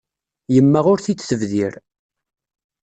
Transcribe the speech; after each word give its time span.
Yemma 0.53 0.79
ur 0.91 0.99
t-id-tebdir. 1.03 1.73